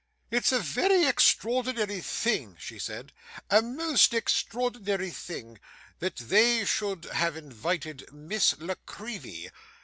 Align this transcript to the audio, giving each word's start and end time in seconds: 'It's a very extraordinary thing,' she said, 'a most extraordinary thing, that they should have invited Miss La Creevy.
'It's 0.31 0.51
a 0.51 0.57
very 0.59 1.05
extraordinary 1.05 1.99
thing,' 2.01 2.57
she 2.59 2.79
said, 2.79 3.13
'a 3.51 3.61
most 3.61 4.15
extraordinary 4.15 5.11
thing, 5.11 5.59
that 5.99 6.15
they 6.15 6.65
should 6.65 7.03
have 7.05 7.37
invited 7.37 8.11
Miss 8.11 8.55
La 8.57 8.73
Creevy. 8.87 9.51